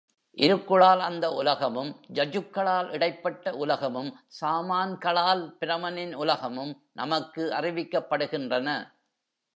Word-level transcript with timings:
இருக்குளால் 0.37 0.99
அந்த 0.99 1.33
உலகமும், 1.33 1.99
யஜுக்களால் 2.13 2.89
இடைப்பட்ட 2.91 3.53
உலகமும், 3.55 4.09
சாமன்களால் 4.41 5.43
பிரமனின் 5.59 6.13
உலகமும் 6.13 6.73
நமக்கு 6.93 7.51
அறிவிக்கப்படுகின்றன. 7.51 8.69